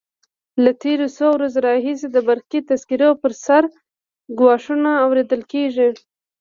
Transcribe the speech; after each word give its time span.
له 0.63 0.71
تېرو 0.83 1.07
څو 1.17 1.27
ورځو 1.35 1.59
راهیسې 1.67 2.07
د 2.11 2.17
برقي 2.27 2.59
تذکرو 2.69 3.09
پر 3.21 3.31
سر 3.45 3.63
ګواښونه 4.39 4.91
اورېدل 5.05 5.41
کېږي. 5.51 5.89